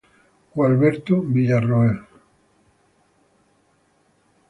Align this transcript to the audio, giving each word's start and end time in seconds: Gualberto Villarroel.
Gualberto 0.55 1.21
Villarroel. 1.21 1.99